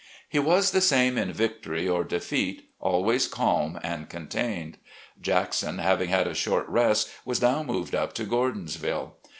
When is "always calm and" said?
2.79-4.09